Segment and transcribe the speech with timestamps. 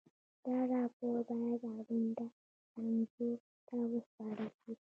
[0.45, 2.25] دا راپور باید اړونده
[2.71, 3.29] څانګو
[3.67, 4.71] ته وسپارل شي.